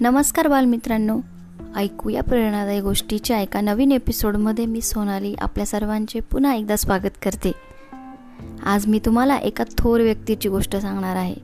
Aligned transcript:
नमस्कार 0.00 0.46
बालमित्रांनो. 0.46 1.20
ऐकूया 1.76 2.22
प्रेरणादायी 2.22 2.80
गोष्टीच्या 2.80 3.40
एका 3.40 3.60
नवीन 3.60 3.92
एपिसोडमध्ये 3.92 4.66
मी 4.66 4.80
सोनाली 4.80 5.34
आपल्या 5.34 5.66
सर्वांचे 5.66 6.20
पुन्हा 6.20 6.54
एकदा 6.54 6.76
स्वागत 6.76 7.10
करते. 7.22 7.52
आज 8.64 8.86
मी 8.86 8.98
तुम्हाला 8.98 9.36
एका 9.36 9.64
थोर 9.78 10.00
व्यक्तीची 10.00 10.48
गोष्ट 10.48 10.76
सांगणार 10.76 11.16
आहे. 11.16 11.34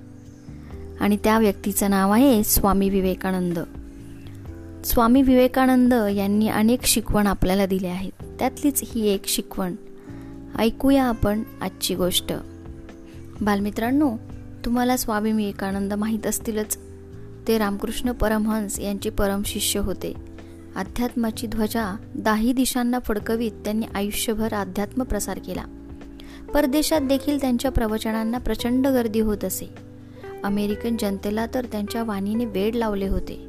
आणि 1.01 1.17
त्या 1.25 1.39
व्यक्तीचं 1.39 1.91
नाव 1.91 2.11
आहे 2.11 2.45
स्वामी 2.45 2.89
विवेकानंद. 2.89 3.59
स्वामी 4.85 5.23
विवेकानंद 5.23 5.95
यांनी 6.17 6.49
अनेक 6.49 6.85
शिकवण 6.85 7.27
आपल्याला 7.27 7.67
दिल्या 7.67 7.93
आहेत. 7.93 8.13
त्यातलीच 8.39 8.83
ही 8.87 9.09
एक 9.09 9.27
शिकवण. 9.27 9.75
ऐकूया 10.59 11.05
आपण 11.05 11.43
आजची 11.61 11.95
गोष्ट. 11.95 12.33
बालमित्रांनो 13.41 14.17
तुम्हाला 14.65 14.97
स्वामी 14.97 15.33
विवेकानंद 15.33 15.93
माहीत 15.93 16.27
असतीलच 16.27 16.79
ते 17.49 17.59
रामकृष्ण 17.59 18.13
परमहंस 18.13 18.81
यांचे 18.81 19.11
परमशिष्य 19.11 19.81
होते. 19.81 20.15
अध्यात्माची 20.77 21.47
ध्वजा 21.47 21.97
दाही 22.15 22.53
दिशांना 22.53 22.99
फडकवीत 22.99 23.53
त्यांनी 23.53 23.87
आयुष्यभर 23.95 24.55
अध्यात्म 24.55 25.03
प्रसार 25.03 25.39
केला. 25.39 25.65
परदेशात 26.55 27.01
देखील 27.01 27.41
त्यांच्या 27.41 27.71
प्रवचनांना 27.71 28.39
प्रचंड 28.39 28.87
गर्दी 28.87 29.21
होत 29.21 29.45
असे. 29.45 29.71
अमेरिकन 30.45 30.97
जनतेला 30.97 31.47
तर 31.55 31.65
त्यांच्या 31.65 32.05
वाणीने 32.05 32.45
वेड 32.45 32.77
लावले 32.77 33.09
होते. 33.09 33.49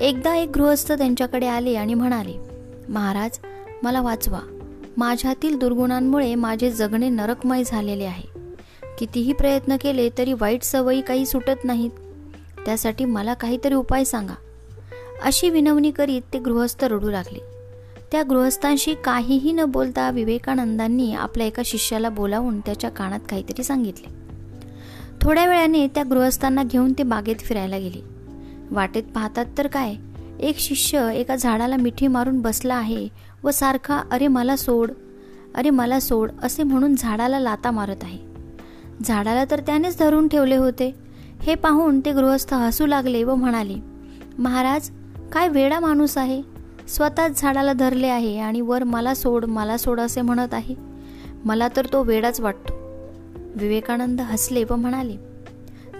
एकदा 0.00 0.34
एक 0.34 0.48
गृहस्थ 0.48 0.92
त्यांच्याकडे 0.92 1.46
आले 1.46 1.74
आणि 1.74 1.94
म्हणाले 1.94 2.34
महाराज 2.88 3.38
मला 3.82 4.00
वाचवा. 4.00 4.40
माझ्यातील 4.96 5.58
दुर्गुणांमुळे 5.58 6.34
माझे 6.34 6.72
जगणे 6.72 7.08
नरकमय 7.08 7.62
झालेले 7.66 8.04
आहे. 8.04 8.38
कितीही 8.98 9.32
प्रयत्न 9.32 9.76
केले 9.80 10.10
तरी 10.18 10.32
वाईट 10.32 10.62
सवयी 10.62 11.00
काही 11.00 11.26
सुटत 11.26 11.64
नाहीत. 11.64 11.90
त्यासाठी 12.66 13.04
मला 13.04 13.34
काहीतरी 13.34 13.74
उपाय 13.74 14.04
सांगा. 14.04 14.34
अशी 15.22 15.50
विनवणी 15.50 15.90
करीत 15.90 16.22
ते 16.32 16.38
गृहस्थ 16.38 16.84
रडू 16.84 17.10
लागले. 17.10 17.38
त्या 18.12 18.22
गृहस्थांशी 18.22 18.94
काहीही 18.94 19.52
न 19.52 19.64
बोलता 19.64 20.10
विवेकानंदांनी 20.10 21.14
आपल्या 21.14 21.46
एका 21.46 21.62
शिष्याला 21.64 22.08
बोलावून 22.08 22.60
त्याच्या 22.60 22.90
कानात 22.90 23.20
काहीतरी 23.28 23.64
सांगितले. 23.64 24.06
थोड्या 25.22 25.46
वेळाने 25.46 25.86
त्या 25.86 26.02
गृहस्थांना 26.02 26.62
घेऊन 26.62 26.92
ते 26.92 27.02
बागेत 27.02 27.36
फिरायला 27.36 27.78
गेले. 27.78 28.16
वाटेत 28.70 29.02
पाहतात 29.02 29.46
तर 29.58 29.66
काय 29.66 29.94
एक 30.40 30.58
शिष्य 30.58 31.10
एका 31.14 31.36
झाडाला 31.36 31.76
मिठी 31.76 32.06
मारून 32.06 32.40
बसला 32.40 32.74
आहे 32.74 33.08
व 33.42 33.50
सारखा 33.50 34.02
अरे 34.10 34.28
मला 34.28 34.56
सोड 34.56 34.90
अरे 35.54 35.70
मला 35.70 36.00
सोड 36.00 36.30
असे 36.42 36.62
म्हणून 36.62 36.94
झाडाला 36.94 37.38
लाता 37.38 37.70
मारत 37.70 38.02
आहे. 38.02 38.18
झाडाला 39.04 39.44
तर 39.50 39.60
त्यानेच 39.60 39.98
धरून 39.98 40.28
ठेवले 40.28 40.56
होते. 40.56 41.05
हे 41.46 41.54
पाहून 41.54 42.00
ते 42.00 42.12
गृहस्थ 42.12 42.54
हसू 42.54 42.86
लागले 42.86 43.24
व 43.24 43.34
म्हणाले 43.34 43.74
महाराज 44.38 44.90
काय 45.32 45.48
वेडा 45.48 45.80
माणूस 45.80 46.18
आहे. 46.18 46.42
स्वतःच 46.88 47.40
झाडाला 47.40 47.72
धरले 47.72 48.06
आहे 48.06 48.38
आणि 48.38 48.60
वर 48.60 48.84
मला 48.84 49.14
सोड 49.14 49.44
मला 49.44 49.76
सोड 49.76 50.00
असे 50.00 50.20
म्हणत 50.20 50.54
आहे. 50.54 50.74
मला 51.44 51.68
तर 51.76 51.86
तो 51.92 52.02
वेडाच 52.02 52.40
वाटतो. 52.40 52.72
विवेकानंद 53.56 54.20
हसले 54.20 54.64
व 54.70 54.76
म्हणाले 54.76 55.16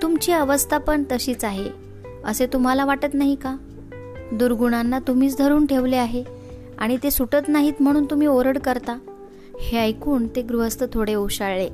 तुमची 0.02 0.32
अवस्था 0.32 0.78
पण 0.78 1.04
तशीच 1.12 1.44
आहे. 1.44 1.70
असे 2.24 2.46
तुम्हाला 2.46 2.84
वाटत 2.84 3.14
नाही 3.14 3.34
का? 3.34 3.56
दुर्गुणांना 4.32 4.98
तुम्हीच 4.98 5.38
धरून 5.38 5.66
ठेवले 5.66 5.96
आहे 5.96 6.24
आणि 6.78 6.96
ते 7.02 7.10
सुटत 7.10 7.48
नाहीत 7.48 7.82
म्हणून 7.82 8.04
तुम्ही 8.04 8.26
ओरड 8.26 8.58
करता. 8.58 8.98
हे 9.60 9.78
ऐकून 9.78 10.26
ते 10.26 10.42
गृहस्थ 10.42 10.84
थोडे 10.92 11.14
ओशाळले. 11.14 11.68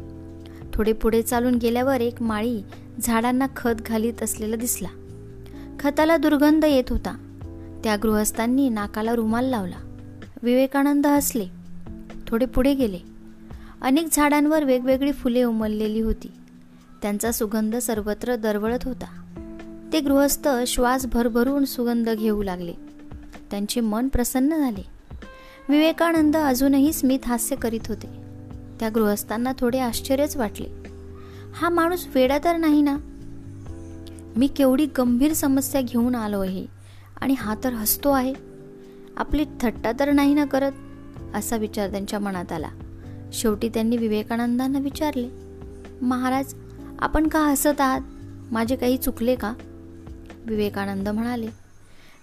थोडे 0.74 0.92
पुढे 0.92 1.22
चालून 1.22 1.54
गेल्यावर 1.54 2.00
एक 2.00 2.22
माळी 2.22 2.62
झाडांना 3.00 3.46
खत 3.56 3.82
घालीत 3.86 4.22
असलेला 4.22 4.56
दिसला. 4.56 4.88
खताला 5.80 6.16
दुर्गंध 6.16 6.64
येत 6.64 6.84
होता. 6.90 7.16
त्या 7.84 7.96
गृहस्थांनी 7.96 8.68
नाकाला 8.68 9.14
रुमाल 9.14 9.44
लावला. 9.44 9.96
विवेकानंद 10.42 11.06
हसले. 11.06 11.46
थोडे 12.28 12.46
पुढे 12.46 12.74
गेले. 12.74 12.98
अनेक 13.82 14.08
झाडांवर 14.12 14.64
वेगवेगळी 14.64 15.12
फुले 15.12 15.42
उमललेली 15.42 16.00
होती. 16.00 16.32
त्यांचा 17.02 17.32
सुगंध 17.32 17.76
सर्वत्र 17.76 18.36
दरवळत 18.36 18.78
होता. 18.84 19.18
ते 19.92 20.00
गृहस्थ 20.00 20.48
श्वास 20.66 21.06
भरभरून 21.06 21.64
सुगंध 21.64 22.10
घेऊ 22.10 22.42
लागले. 22.42 22.72
त्यांचे 23.50 23.80
मन 23.80 24.08
प्रसन्न 24.08 24.56
झाले. 24.56 24.86
विवेकानंद 25.68 26.36
अजूनही 26.36 26.92
स्मित 26.92 27.18
हास्य 27.26 27.56
करीत 27.56 27.80
होते. 27.88 28.06
त्या 28.80 28.88
गृहस्थांना 28.88 29.52
थोडे 29.58 29.78
आश्चर्यच 29.78 30.36
वाटले. 30.36 30.81
हा 31.54 31.68
माणूस 31.68 32.06
वेडा 32.14 32.38
तर 32.44 32.56
नाही 32.56 32.82
ना? 32.82 32.96
मी 34.36 34.46
केवढी 34.46 34.86
गंभीर 34.98 35.32
समस्या 35.32 35.80
घेऊन 35.80 36.14
आलो 36.14 36.40
आहे 36.40 36.66
आणि 37.20 37.34
हा 37.38 37.54
तर 37.64 37.72
हसतो 37.72 38.10
आहे. 38.10 38.34
आपली 39.16 39.44
थट्टा 39.60 39.92
तर 40.00 40.12
नाही 40.12 40.34
ना 40.34 40.44
करत? 40.44 40.72
असा 41.34 41.56
विचार 41.56 41.90
त्यांच्या 41.90 42.18
मनात 42.18 42.52
आला. 42.52 42.68
शेवटी 43.32 43.68
त्यांनी 43.68 43.96
विवेकानंदांना 43.96 44.78
विचारले 44.78 45.28
महाराज 46.02 46.54
आपण 46.98 47.26
का 47.26 47.38
हसत 47.38 47.80
आहात? 47.80 48.00
माझे 48.52 48.76
काही 48.76 48.96
चुकले 48.96 49.34
का? 49.34 49.54
विवेकानंद 50.46 51.08
म्हणाले 51.08 51.48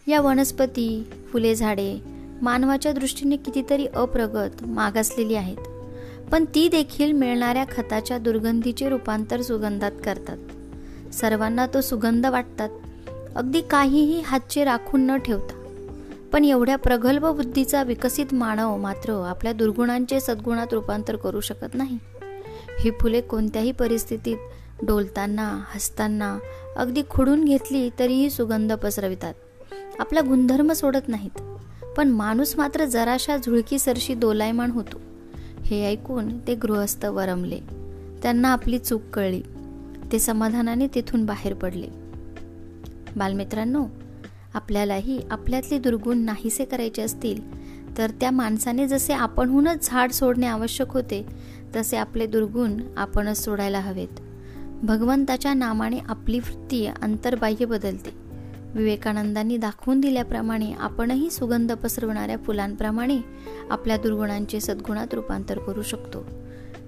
या 0.08 0.22
वनस्पती 0.22 1.10
फुले 1.32 1.56
झाडे 1.56 2.00
मानवाच्या 2.42 2.92
दृष्टीने 2.92 3.36
कितीतरी 3.36 3.86
अप्रगत 3.86 4.64
मागासलेली 4.64 5.36
आहेत. 5.36 5.58
पण 6.32 6.46
ती 6.56 6.70
देखील 6.70 7.12
मिळणाऱ्या 7.12 7.66
खताच्या 7.72 8.18
दुर्गंधीचे 8.18 8.90
रूपांतर 8.90 9.42
सुगंधात 9.42 9.92
करतात. 10.06 10.38
सर्वांना 11.14 11.66
तो 11.66 11.82
सुगंध 11.82 12.26
वाटतात. 12.26 12.70
अगदी 13.36 13.62
काहीही 13.62 14.22
हातचे 14.22 14.64
राखून 14.64 15.02
न 15.02 15.18
ठेवता. 15.18 15.54
पण 16.34 16.46
एवढ्या 16.46 16.76
प्रगल्भ 16.76 17.26
बुद्धीचा 17.26 17.84
विकसित 17.84 18.26
मानव 18.32 18.78
मात्र 18.78 19.26
आपल्या 19.28 19.54
दुर्गुणांचे 19.54 20.20
सद्गुणात 20.20 20.68
रूपांतर 20.72 21.16
करू 21.16 21.40
शकत 21.40 21.76
नाही. 21.76 21.98
ही 22.80 22.92
फुले 23.02 23.22
कोणत्याही 23.22 23.72
परिस्थितीत 23.72 24.38
डोलताना 24.86 25.62
हसताना 25.68 26.40
अगदी 26.78 27.02
खुडून 27.10 27.46
घेतली 27.46 27.90
तरीही 28.00 28.30
सुगंध 28.30 28.74
पसरवितात. 28.74 29.34
आपला 30.00 30.22
गुणधर्म 30.22 30.72
सोडत 30.72 31.08
नाहीत. 31.08 31.42
पण 31.98 32.10
माणूस 32.10 32.58
मात्र 32.58 32.86
जराशा 32.86 33.38
झुळकीसरशी 33.38 34.14
दोलायमान 34.14 34.72
होतो. 34.72 35.09
हे 35.70 35.86
ऐकून 35.86 36.48
ते 36.48 36.56
गृहस्थ 36.56 37.06
वरमले. 37.06 37.60
त्यांना 38.24 38.50
आपली 38.50 38.80
चूक 38.80 39.02
कळली. 39.14 39.42
ते 40.12 40.20
समाधानाने 40.20 40.88
तिथून 40.88 41.26
बाहेर 41.26 41.54
पडले. 41.54 41.88
बालमित्रांनो 43.16 43.86
आपल्यालाही 44.54 45.22
आपल्यातले 45.32 45.80
दुर्गुण 45.80 46.18
नाहीसे 46.18 46.66
करायचे 46.66 47.02
असतील 47.02 47.60
तर 47.98 48.10
त्या 48.10 48.32
माणसाने 48.32 48.88
जसे 48.88 49.14
आपणहूनच 49.14 49.90
झाड 49.90 50.12
सोडणे 50.12 50.48
आवश्यक 50.48 50.92
होते 50.92 51.26
तसे 51.76 51.98
आपले 51.98 52.28
दुर्गुण 52.28 52.74
आपणच 52.98 53.46
सोडायला 53.46 53.80
हवेत. 53.80 54.20
भगवंताच्या 54.84 55.54
नामाने 55.54 56.00
आपली 56.00 56.40
वृत्ती 56.40 56.86
अंतर्बाह्य 56.86 57.66
बदलते. 57.66 58.29
विवेकानंदांनी 58.76 59.58
दाखवून 59.58 60.00
दिल्याप्रमाणे 60.00 60.74
आपणही 60.74 61.30
सुगंध 61.30 61.72
पसरवणाऱ्या 61.72 62.38
फुलांप्रमाणे 62.38 63.18
आपल्या 63.70 63.98
दुर्गुणांचे 63.98 64.60
सद्गुणात 64.60 65.14
रूपांतर 65.14 65.58
करू 65.58 65.82
शकतो. 65.82 66.26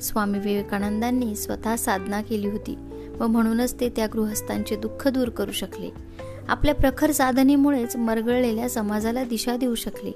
स्वामी 0.02 0.40
विवेकानंदांनी 0.40 1.36
स्वतः 1.36 1.75
साधना 1.75 2.22
केली 2.22 2.47
होती 2.47 2.75
व 3.19 3.28
म्हणूनच 3.28 3.80
ते 3.80 3.90
त्या 3.90 4.08
गृहस्थांचे 4.14 4.75
दुःख 4.75 5.08
दूर 5.08 5.30
करू 5.30 5.52
शकले. 5.52 5.90
आपल्या 6.47 6.75
प्रखर 6.75 7.12
साधनेमुळेच 7.12 7.96
मरगळलेल्या 7.96 8.69
समाजाला 8.69 9.24
दिशा 9.24 9.58
देऊ 9.58 9.75
शकले. 9.75 10.12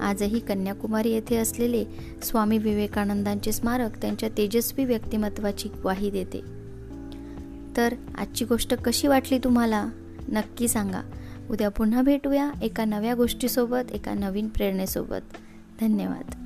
आजही 0.00 0.38
कन्याकुमारी 0.38 1.10
येथे 1.10 1.36
असलेले 1.36 1.84
स्वामी 2.22 2.58
विवेकानंदांचे 2.58 3.52
स्मारक 3.52 4.02
त्यांच्या 4.02 4.28
तेजस्वी 4.28 4.84
व्यक्तिमत्वाची 4.84 5.68
ग्वाही 5.68 6.10
देते. 6.10 6.40
तर 7.76 7.94
आजची 8.18 8.44
गोष्ट 8.44 8.74
कशी 8.74 9.06
वाटली 9.08 9.38
तुम्हाला? 9.38 9.88
नक्की 10.28 10.68
सांगा. 10.68 11.02
उद्या 11.50 11.68
पुन्हा 11.68 12.02
भेटूया 12.02 12.52
एका 12.62 12.84
नव्या 12.84 13.14
गोष्टीसोबत 13.14 13.92
एका 13.92 14.14
नवीन 14.14 14.48
प्रेरणेसोबत. 14.48 15.20
धन्यवाद. 15.80 16.43